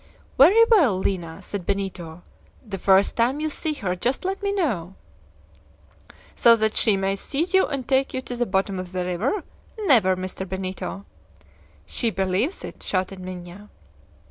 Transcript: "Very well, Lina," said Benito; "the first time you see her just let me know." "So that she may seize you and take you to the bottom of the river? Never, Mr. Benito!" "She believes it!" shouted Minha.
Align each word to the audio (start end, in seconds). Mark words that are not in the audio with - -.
"Very 0.35 0.65
well, 0.67 0.97
Lina," 0.97 1.43
said 1.43 1.63
Benito; 1.63 2.23
"the 2.65 2.79
first 2.79 3.15
time 3.15 3.39
you 3.39 3.49
see 3.51 3.73
her 3.73 3.95
just 3.95 4.25
let 4.25 4.41
me 4.41 4.51
know." 4.51 4.95
"So 6.35 6.55
that 6.55 6.73
she 6.73 6.97
may 6.97 7.15
seize 7.15 7.53
you 7.53 7.67
and 7.67 7.87
take 7.87 8.11
you 8.11 8.23
to 8.23 8.35
the 8.35 8.47
bottom 8.47 8.79
of 8.79 8.93
the 8.93 9.05
river? 9.05 9.43
Never, 9.81 10.15
Mr. 10.17 10.49
Benito!" 10.49 11.05
"She 11.85 12.09
believes 12.09 12.63
it!" 12.63 12.81
shouted 12.81 13.19
Minha. 13.19 13.69